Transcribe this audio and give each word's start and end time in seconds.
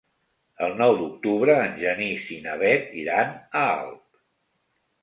El 0.67 0.71
nou 0.79 0.93
d'octubre 1.01 1.57
en 1.67 1.77
Genís 1.83 2.27
i 2.37 2.41
na 2.49 2.59
Bet 2.65 2.89
iran 3.05 3.39
a 3.63 3.67
Alp. 3.79 4.03